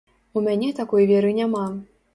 У 0.39 0.41
мяне 0.47 0.71
такой 0.79 1.07
веры 1.13 1.37
няма. 1.43 1.67